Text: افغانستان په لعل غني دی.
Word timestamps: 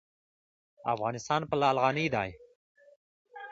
افغانستان 0.93 1.41
په 1.49 1.55
لعل 1.61 1.77
غني 1.83 2.05
دی. 2.15 2.29